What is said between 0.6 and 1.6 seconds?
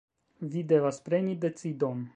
devas preni